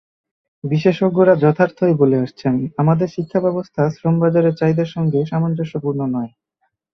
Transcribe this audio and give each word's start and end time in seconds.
বিশেষজ্ঞরা 0.63 1.33
যথার্থই 1.35 1.93
বলে 1.93 2.17
আসছেন, 2.19 2.53
আমাদের 2.77 3.07
শিক্ষাব্যবস্থা 3.07 3.81
শ্রমবাজারের 3.89 4.57
চাহিদার 4.59 4.93
সঙ্গে 4.95 5.19
সামঞ্জস্যপূর্ণ 5.25 6.01
নয়। 6.15 6.31